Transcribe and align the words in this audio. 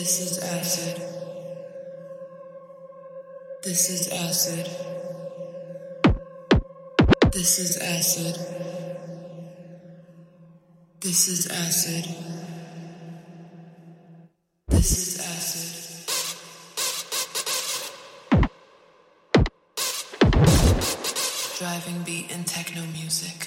This 0.00 0.16
is 0.22 0.38
acid. 0.38 0.96
This 3.62 3.90
is 3.90 4.08
acid. 4.08 4.66
This 7.30 7.58
is 7.58 7.76
acid. 7.76 8.34
This 11.00 11.28
is 11.28 11.46
acid. 11.48 12.06
This 14.68 14.90
is 14.96 15.18
acid. 15.20 15.76
Driving 21.58 22.02
beat 22.04 22.32
and 22.32 22.46
techno 22.46 22.86
music. 22.94 23.44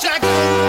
Jack 0.00 0.59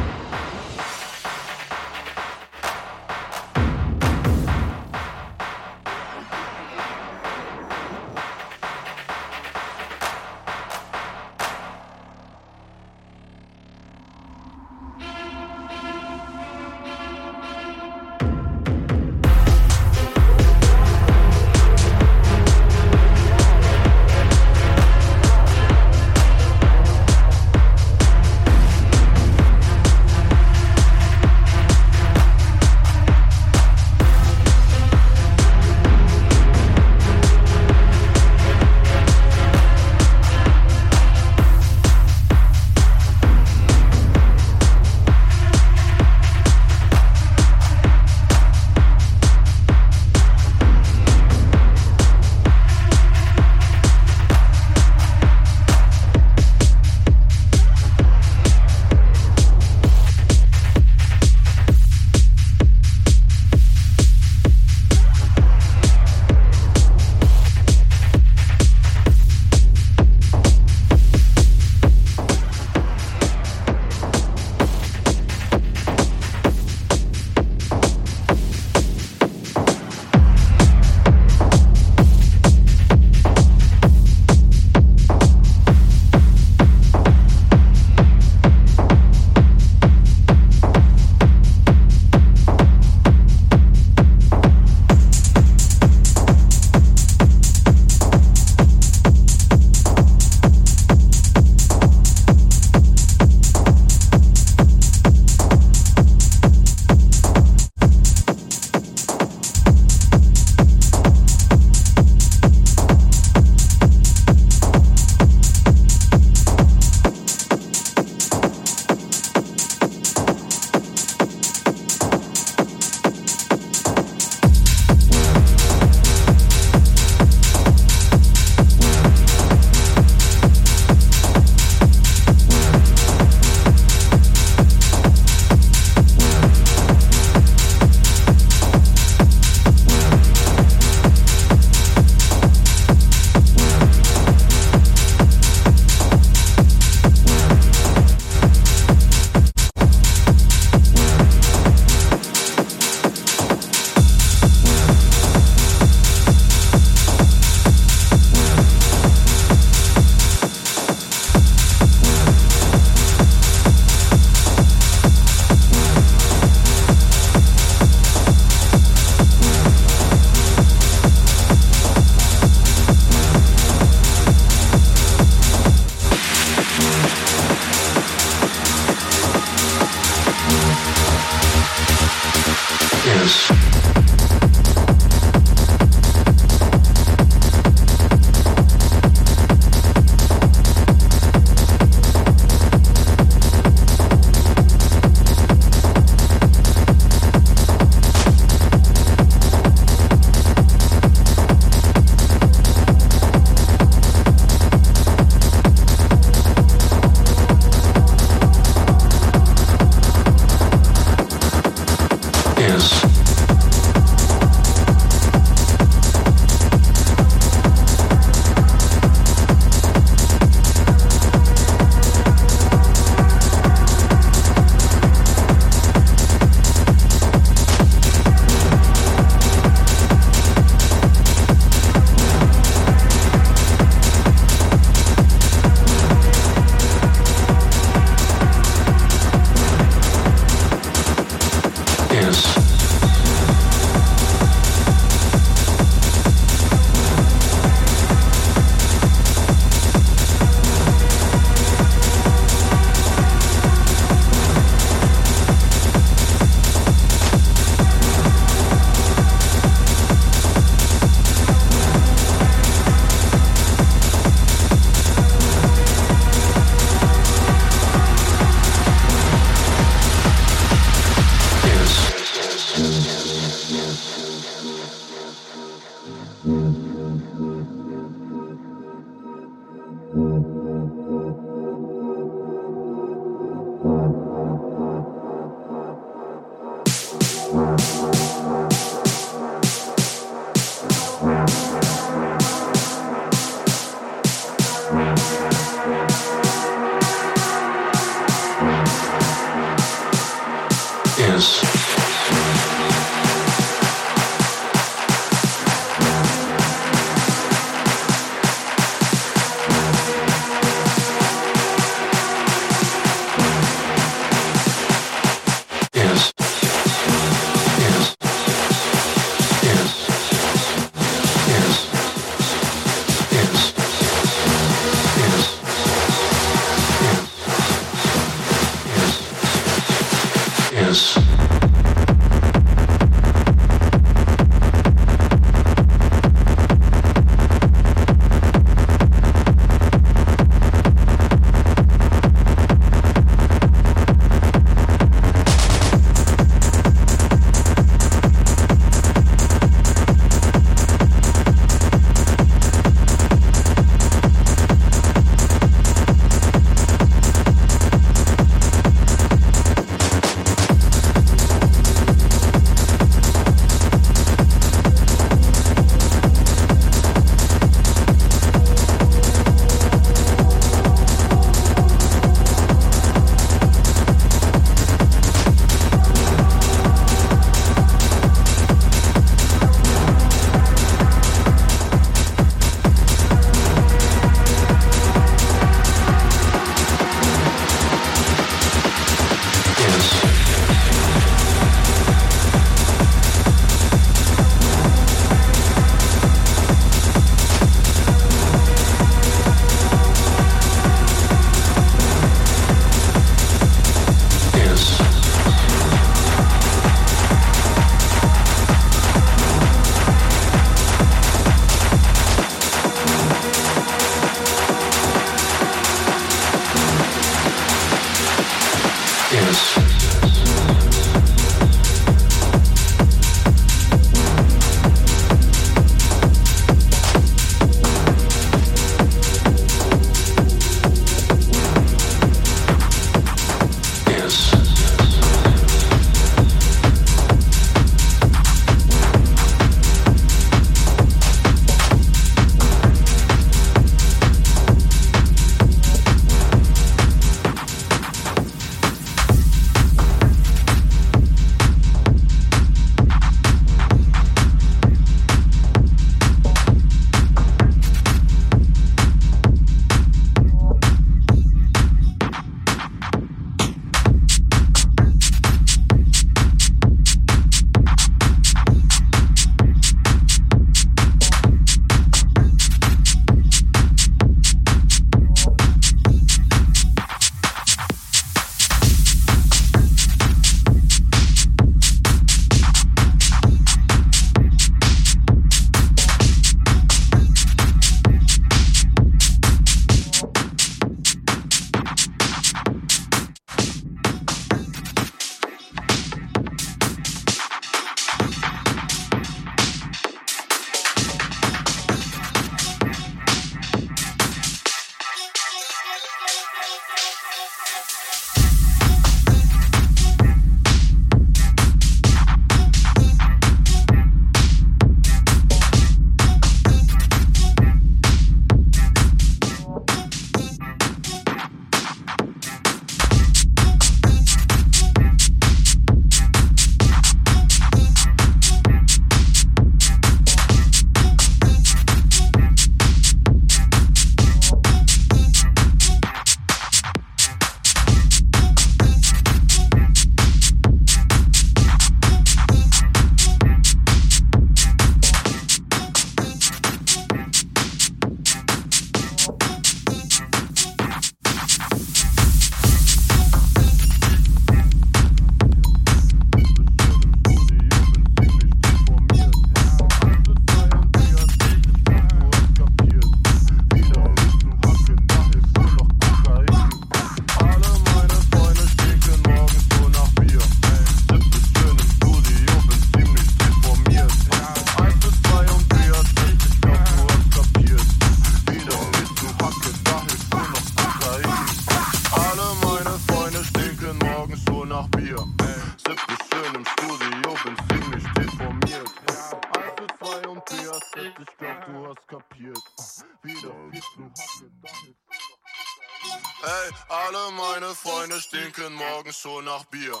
schon 599.21 599.45
nach 599.45 599.63
Bier. 599.65 600.00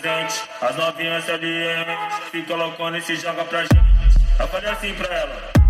três. 0.00 0.48
As 0.60 0.76
novinhas 0.76 1.28
ali, 1.28 1.64
se 2.30 2.42
colocando 2.42 2.96
e 2.96 3.02
se 3.02 3.16
joga 3.16 3.44
pra 3.44 3.62
gente. 3.62 3.74
Eu 4.38 4.48
falei 4.48 4.70
assim 4.70 4.94
pra 4.94 5.14
ela. 5.14 5.61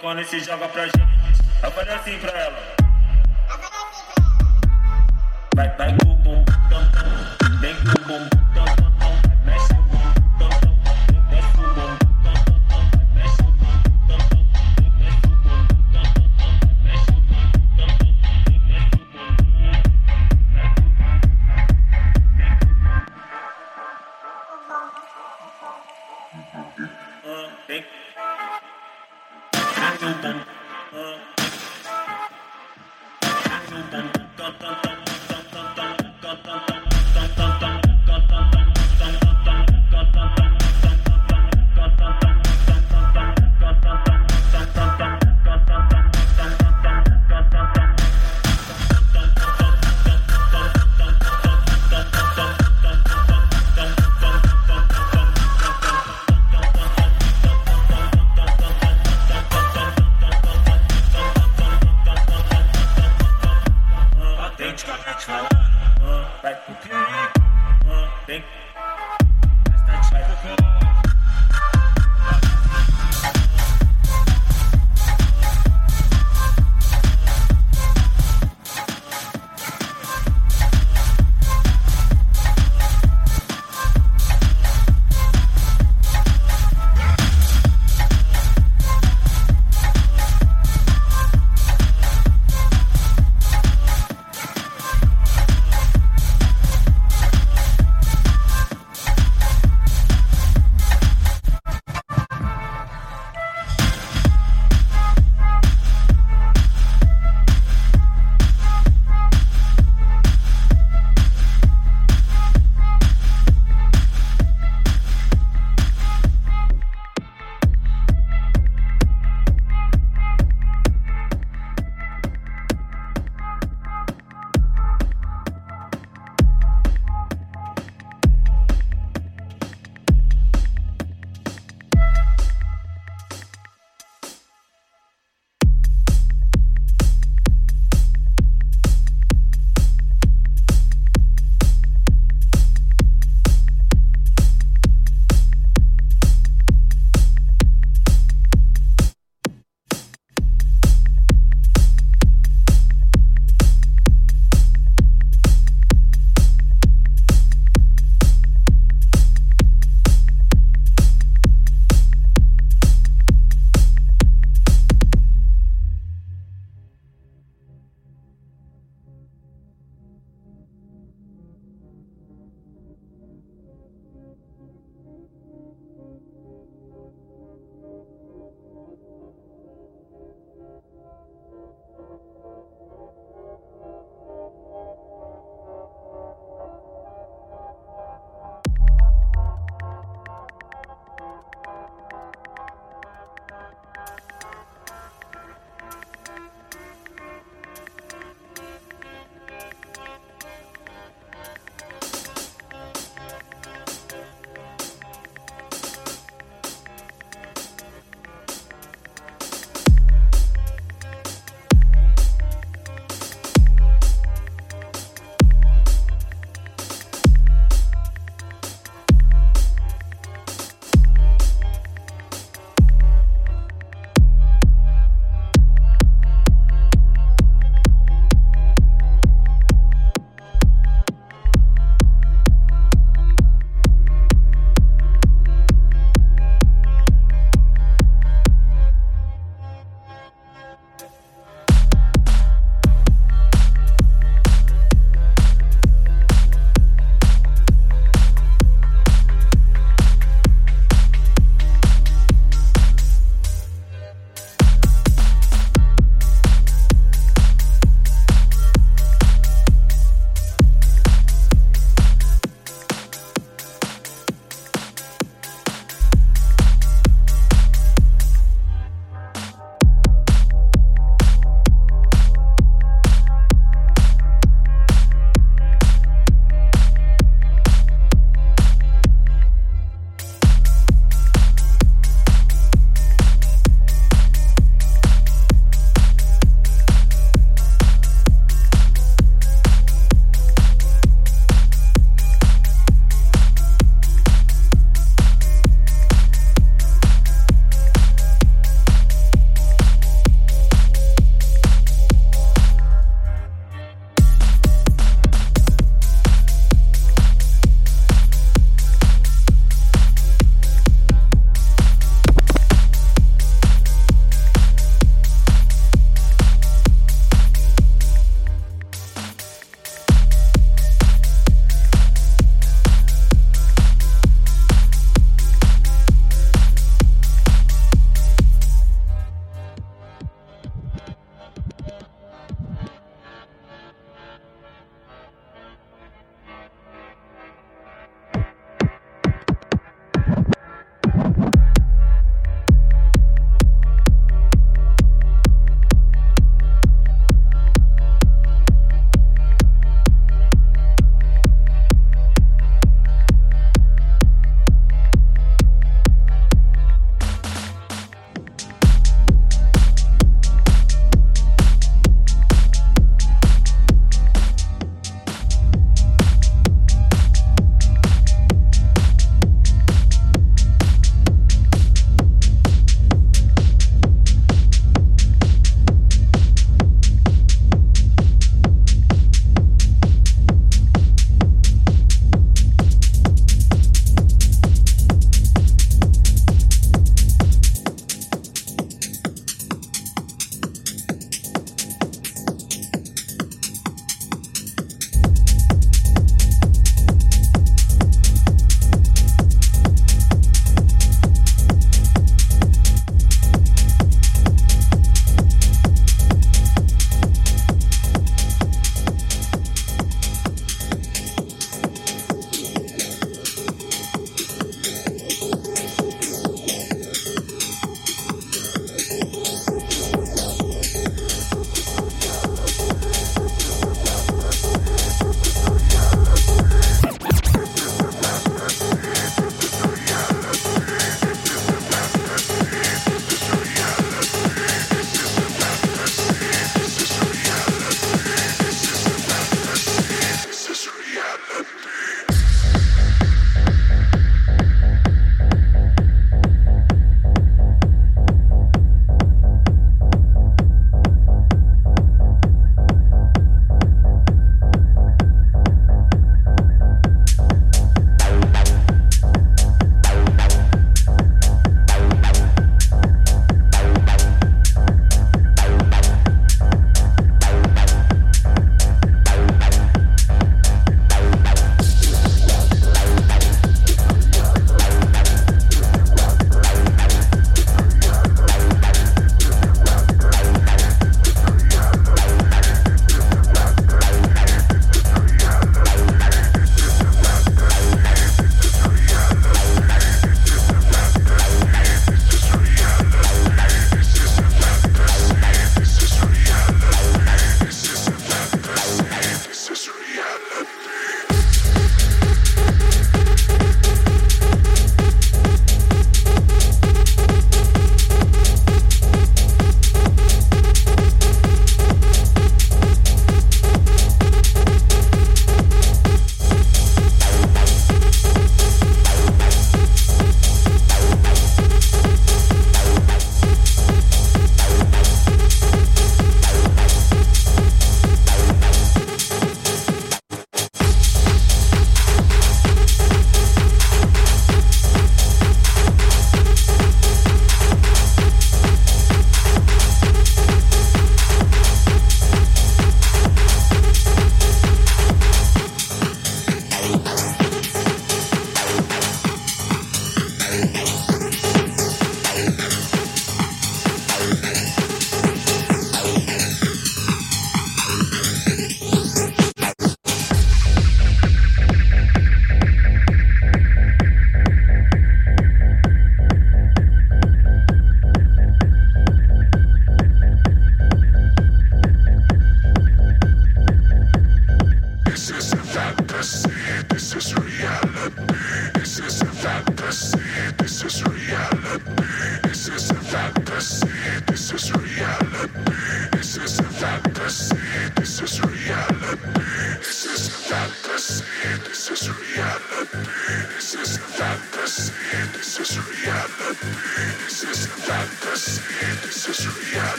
quando 0.00 0.20
esse 0.20 0.40
joga 0.40 0.68
pra 0.68 0.84
gente, 0.86 1.00
aparece 1.62 2.16
pra 2.18 2.27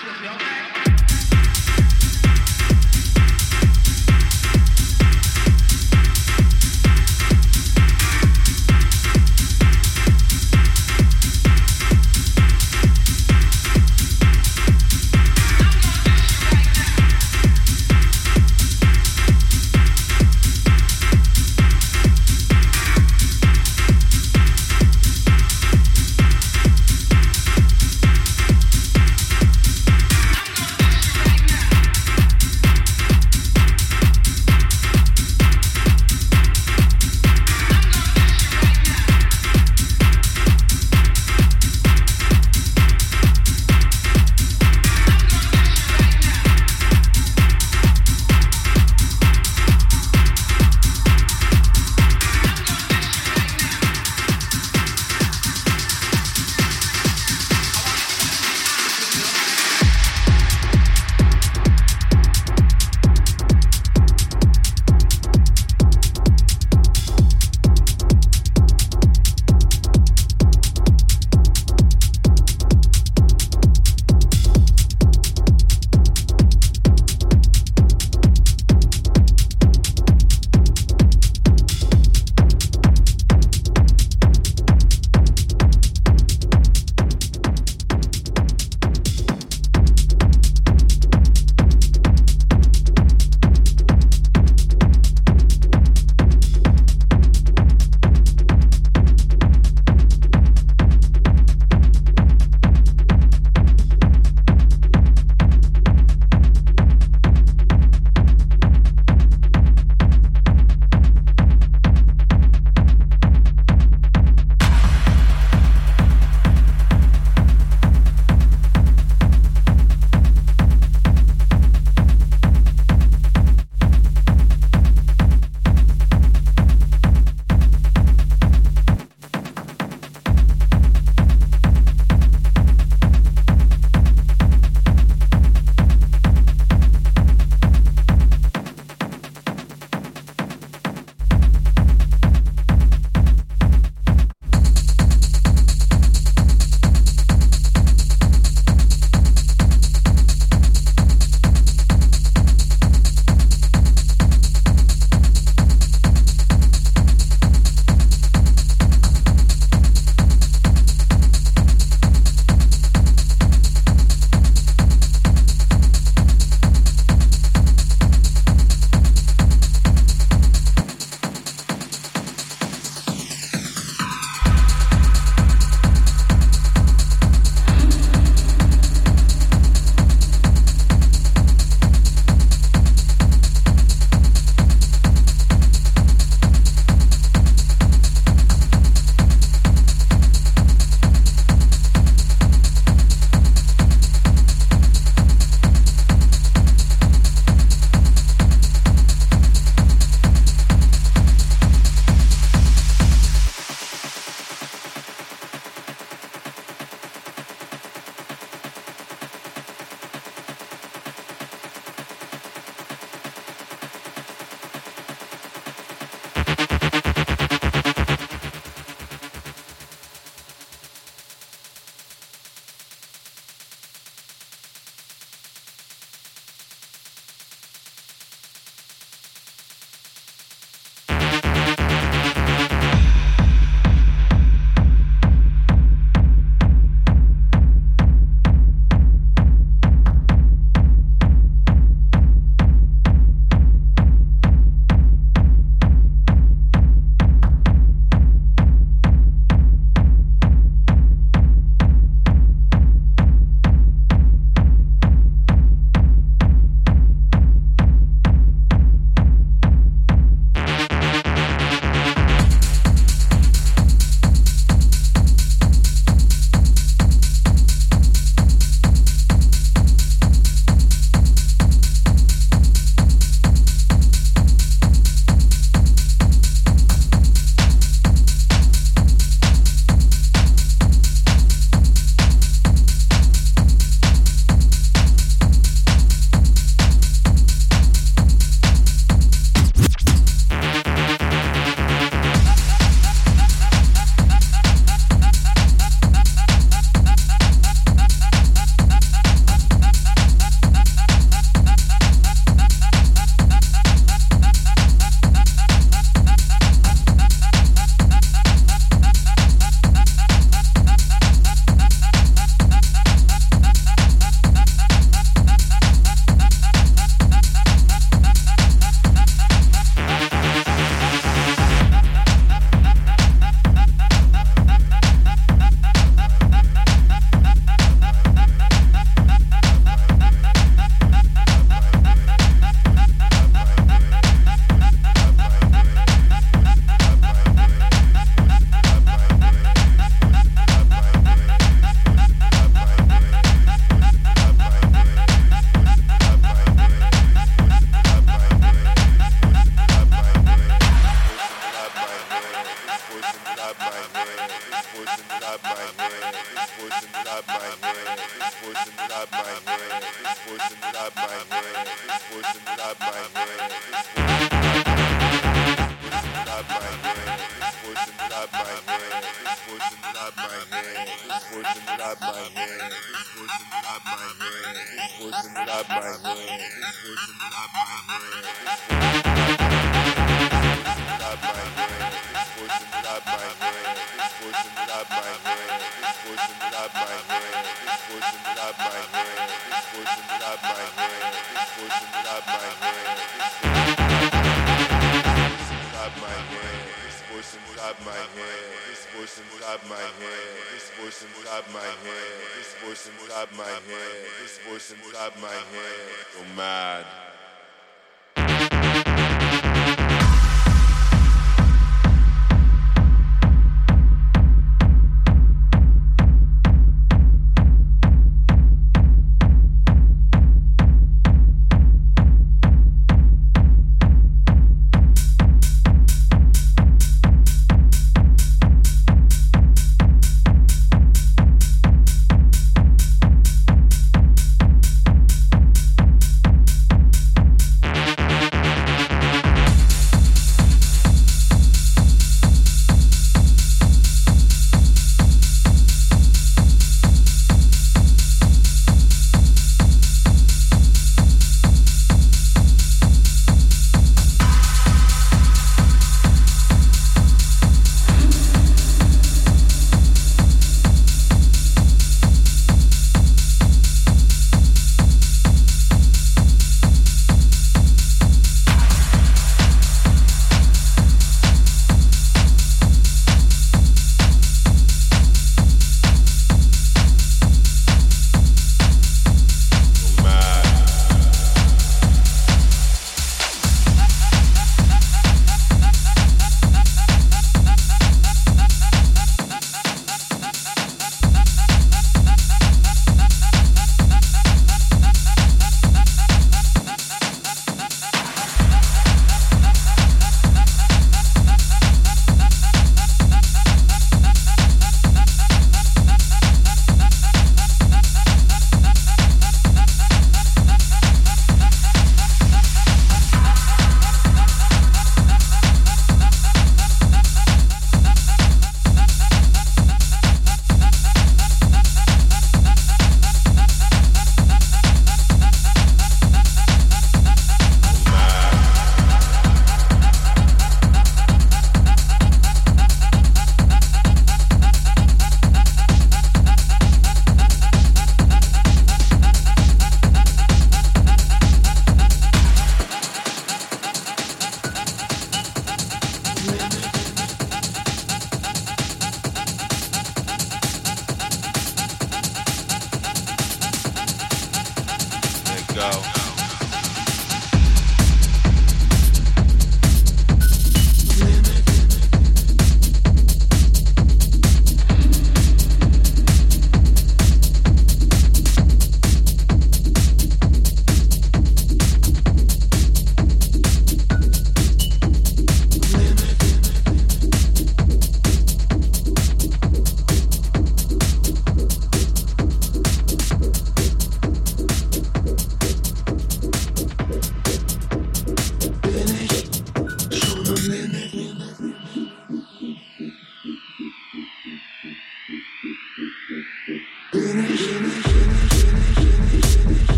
social. 0.00 0.67